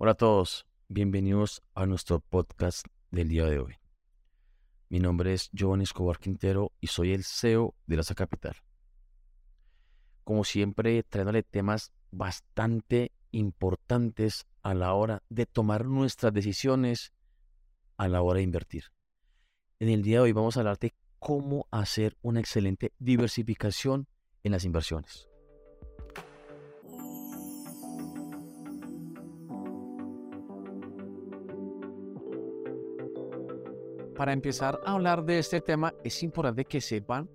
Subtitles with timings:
[0.00, 3.74] Hola a todos, bienvenidos a nuestro podcast del día de hoy.
[4.88, 8.54] Mi nombre es Giovanni Escobar Quintero y soy el CEO de la Capital.
[10.22, 17.12] Como siempre, trayéndole temas bastante importantes a la hora de tomar nuestras decisiones,
[17.96, 18.84] a la hora de invertir.
[19.80, 24.06] En el día de hoy vamos a hablar de cómo hacer una excelente diversificación
[24.44, 25.28] en las inversiones.
[34.18, 37.30] Para empezar a hablar de este tema, es importante que sepan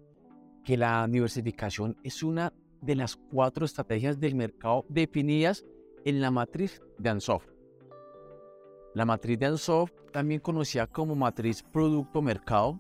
[0.66, 2.52] que la diversificación es una
[2.82, 5.64] de las cuatro estrategias del mercado definidas
[6.04, 7.48] en la matriz de Ansoff.
[8.94, 12.78] La matriz de Ansoff, también conocida como matriz producto-mercado,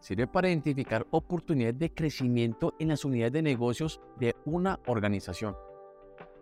[0.00, 5.56] sirve para identificar oportunidades de crecimiento en las unidades de negocios de una organización.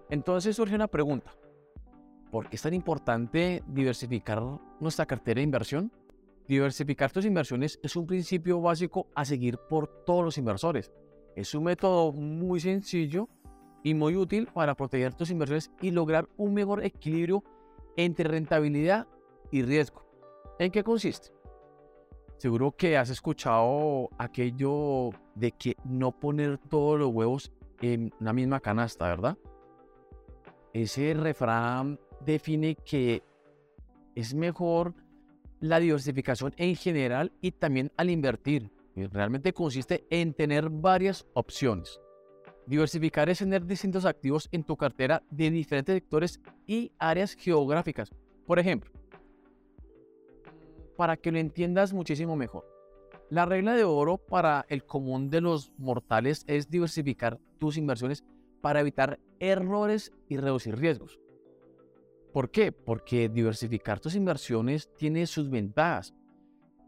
[0.08, 1.30] Entonces surge una pregunta.
[2.30, 4.42] ¿Por qué es tan importante diversificar
[4.80, 5.92] nuestra cartera de inversión?
[6.48, 10.92] Diversificar tus inversiones es un principio básico a seguir por todos los inversores.
[11.36, 13.28] Es un método muy sencillo
[13.82, 17.42] y muy útil para proteger tus inversiones y lograr un mejor equilibrio
[17.96, 19.06] entre rentabilidad
[19.50, 20.04] y riesgo.
[20.58, 21.30] ¿En qué consiste?
[22.38, 28.60] Seguro que has escuchado aquello de que no poner todos los huevos en la misma
[28.60, 29.38] canasta, ¿verdad?
[30.72, 33.22] Ese refrán define que
[34.14, 34.94] es mejor
[35.62, 38.70] la diversificación en general y también al invertir.
[38.94, 42.00] Realmente consiste en tener varias opciones.
[42.66, 48.10] Diversificar es tener distintos activos en tu cartera de diferentes sectores y áreas geográficas.
[48.44, 48.90] Por ejemplo,
[50.96, 52.66] para que lo entiendas muchísimo mejor,
[53.30, 58.24] la regla de oro para el común de los mortales es diversificar tus inversiones
[58.60, 61.21] para evitar errores y reducir riesgos.
[62.32, 62.72] ¿Por qué?
[62.72, 66.14] Porque diversificar tus inversiones tiene sus ventajas.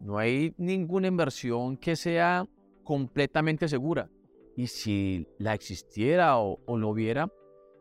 [0.00, 2.46] No hay ninguna inversión que sea
[2.82, 4.08] completamente segura.
[4.56, 7.28] Y si la existiera o, lo hubiera,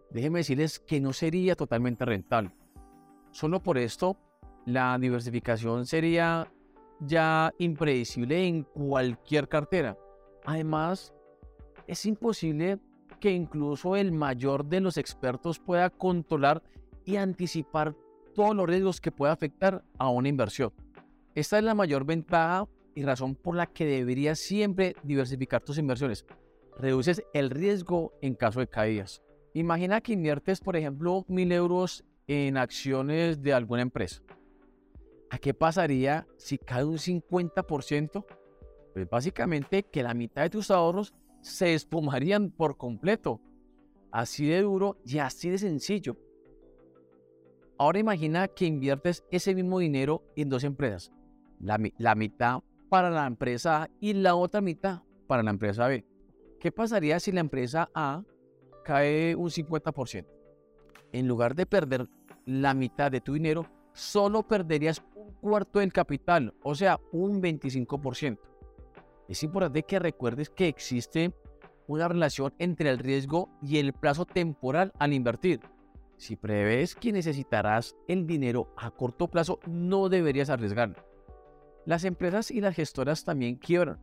[0.09, 2.53] déjenme decirles que no sería totalmente rentable.
[3.31, 4.17] Solo por esto,
[4.65, 6.51] la diversificación sería
[6.99, 9.97] ya impredecible en cualquier cartera.
[10.45, 11.13] Además,
[11.87, 12.79] es imposible
[13.19, 16.61] que incluso el mayor de los expertos pueda controlar
[17.05, 17.95] y anticipar
[18.33, 20.71] todos los riesgos que pueda afectar a una inversión.
[21.35, 26.25] Esta es la mayor ventaja y razón por la que deberías siempre diversificar tus inversiones.
[26.77, 29.21] Reduces el riesgo en caso de caídas.
[29.53, 34.21] Imagina que inviertes, por ejemplo, mil euros en acciones de alguna empresa.
[35.29, 38.25] ¿A qué pasaría si cae un 50%?
[38.93, 43.41] Pues básicamente que la mitad de tus ahorros se espumarían por completo.
[44.11, 46.17] Así de duro y así de sencillo.
[47.77, 51.11] Ahora imagina que inviertes ese mismo dinero en dos empresas.
[51.59, 56.05] La, mitad para la empresa A y la otra mitad para la empresa B.
[56.59, 58.23] ¿Qué pasaría si la empresa A
[58.83, 60.25] cae un 50%?
[61.13, 62.07] En lugar de perder
[62.45, 68.39] la mitad de tu dinero, solo perderías un cuarto del capital, o sea, un 25%.
[69.27, 71.33] Es importante que recuerdes que existe
[71.87, 75.61] una relación entre el riesgo y el plazo temporal al invertir.
[76.23, 81.03] Si prevés que necesitarás el dinero a corto plazo, no deberías arriesgarlo.
[81.85, 83.99] Las empresas y las gestoras también quiebran.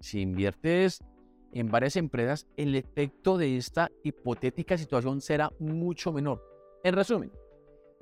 [0.00, 1.04] Si inviertes
[1.52, 6.42] en varias empresas, el efecto de esta hipotética situación será mucho menor.
[6.82, 7.30] En resumen,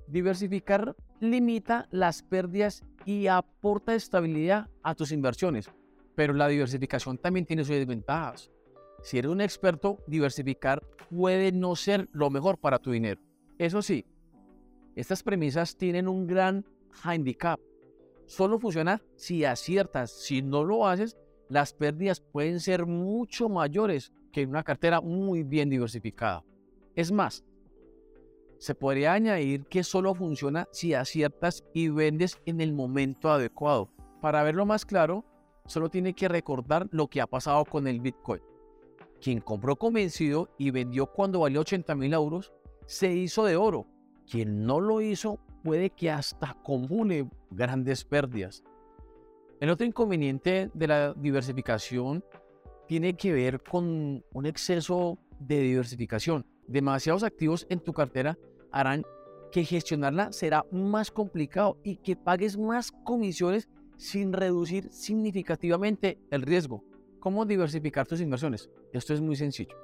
[0.06, 5.71] diversificar limita las pérdidas y aporta estabilidad a tus inversiones,
[6.15, 8.50] pero la diversificación también tiene sus desventajas.
[9.03, 13.21] Si eres un experto, diversificar puede no ser lo mejor para tu dinero.
[13.60, 14.06] Eso sí,
[14.97, 16.65] estas premisas tienen un gran
[17.03, 17.60] handicap.
[18.25, 20.10] Solo funciona si aciertas.
[20.12, 21.19] Si no lo haces,
[21.50, 26.43] las pérdidas pueden ser mucho mayores que en una cartera muy bien diversificada.
[26.94, 27.44] Es más,
[28.56, 33.91] se podría añadir que solo funciona si aciertas y vendes en el momento adecuado.
[34.22, 35.27] Para verlo más claro,
[35.66, 38.41] solo tiene que recordar lo que ha pasado con el Bitcoin.
[39.21, 42.54] Quien compró convencido y vendió cuando valió 80 mil euros,
[42.91, 43.87] se hizo de oro.
[44.28, 48.65] Quien no lo hizo puede que hasta acumule grandes pérdidas.
[49.60, 52.25] El otro inconveniente de la diversificación
[52.89, 56.45] tiene que ver con un exceso de diversificación.
[56.66, 58.37] Demasiados activos en tu cartera
[58.72, 59.04] harán
[59.53, 66.83] que gestionarla será más complicado y que pagues más comisiones sin reducir significativamente el riesgo.
[67.21, 68.69] ¿Cómo diversificar tus inversiones?
[68.92, 69.77] Esto es muy sencillo.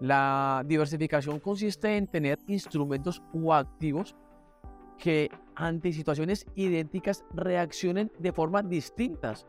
[0.00, 4.14] La diversificación consiste en tener instrumentos o activos
[4.96, 9.46] que ante situaciones idénticas reaccionen de formas distintas,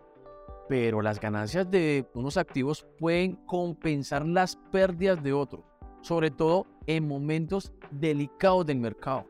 [0.68, 5.64] pero las ganancias de unos activos pueden compensar las pérdidas de otros,
[6.02, 9.26] sobre todo en momentos delicados del mercado.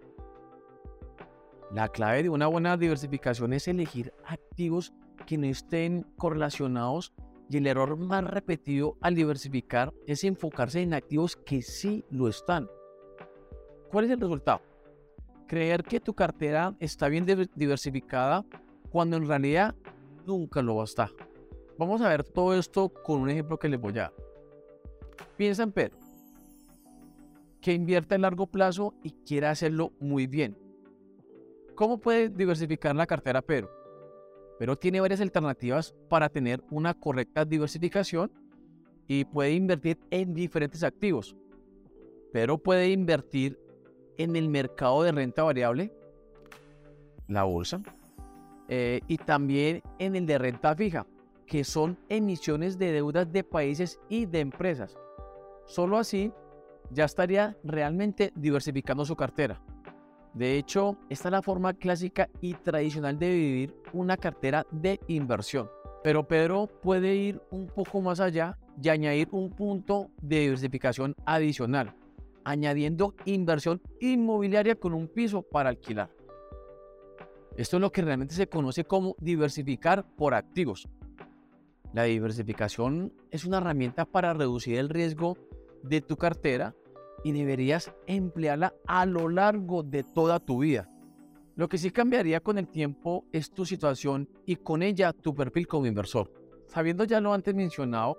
[1.72, 4.94] La clave de una buena diversificación es elegir activos
[5.26, 7.14] que no estén correlacionados
[7.50, 12.70] y el error más repetido al diversificar es enfocarse en activos que sí lo están.
[13.92, 14.62] ¿Cuál es el resultado?
[15.48, 17.26] Creer que tu cartera está bien
[17.56, 18.46] diversificada
[18.92, 19.76] cuando en realidad
[20.28, 21.10] nunca lo va a estar.
[21.78, 24.14] Vamos a ver todo esto con un ejemplo que les voy a dar.
[25.38, 25.98] Piensa en Pedro,
[27.62, 30.56] que invierte a largo plazo y quiere hacerlo muy bien.
[31.74, 33.72] ¿Cómo puede diversificar la cartera Pedro?
[34.60, 38.32] Pero tiene varias alternativas para tener una correcta diversificación
[39.08, 41.36] y puede invertir en diferentes activos.
[42.34, 43.58] Pero puede invertir
[44.18, 45.94] en el mercado de renta variable,
[47.28, 47.82] la bolsa,
[48.68, 51.08] eh, y también en el de renta fija,
[51.48, 54.98] que son emisiones de deudas de países y de empresas.
[55.66, 56.32] Solo así
[56.92, 59.62] ya estaría realmente diversificando su cartera.
[60.34, 65.70] De hecho, esta es la forma clásica y tradicional de vivir una cartera de inversión.
[66.04, 71.96] Pero Pedro puede ir un poco más allá y añadir un punto de diversificación adicional,
[72.44, 76.10] añadiendo inversión inmobiliaria con un piso para alquilar.
[77.58, 80.88] Esto es lo que realmente se conoce como diversificar por activos.
[81.92, 85.38] La diversificación es una herramienta para reducir el riesgo
[85.84, 86.76] de tu cartera
[87.24, 90.90] y deberías emplearla a lo largo de toda tu vida.
[91.56, 95.68] Lo que sí cambiaría con el tiempo es tu situación y con ella tu perfil
[95.68, 96.32] como inversor.
[96.68, 98.18] Sabiendo ya lo antes mencionado,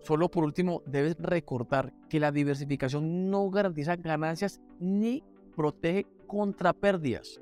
[0.00, 5.22] solo por último debes recordar que la diversificación no garantiza ganancias ni
[5.54, 7.40] protege contra pérdidas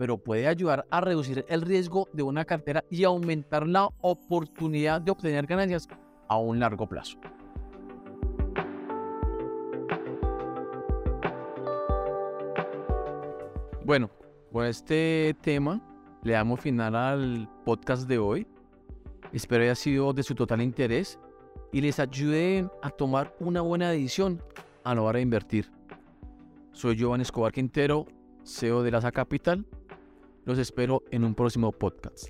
[0.00, 5.10] pero puede ayudar a reducir el riesgo de una cartera y aumentar la oportunidad de
[5.10, 5.86] obtener ganancias
[6.26, 7.18] a un largo plazo.
[13.90, 14.08] Bueno,
[14.52, 15.80] con este tema
[16.22, 18.46] le damos final al podcast de hoy.
[19.32, 21.18] Espero haya sido de su total interés
[21.72, 24.40] y les ayude a tomar una buena decisión
[24.84, 25.72] a la hora de invertir.
[26.70, 28.06] Soy Giovanni Escobar Quintero,
[28.44, 29.66] CEO de Laza Capital
[30.44, 32.28] los espero en un próximo podcast.